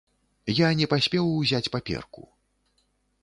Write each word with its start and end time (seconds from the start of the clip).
Я 0.59 0.69
не 0.79 0.87
паспеў 0.93 1.29
узяць 1.41 1.71
паперку. 1.75 2.21